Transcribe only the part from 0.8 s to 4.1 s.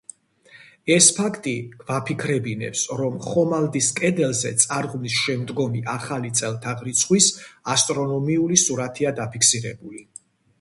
ეს ფაქტი გვაფიქრებინებს, რომ ხომლის